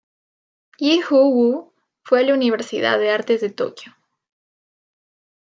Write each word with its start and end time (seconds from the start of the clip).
Yi 0.79 0.99
Ho-woo 1.03 1.75
fue 2.03 2.21
a 2.21 2.23
la 2.23 2.33
Universidad 2.33 2.97
de 2.97 3.11
Artes 3.11 3.41
de 3.41 3.51
Tokio. 3.51 3.95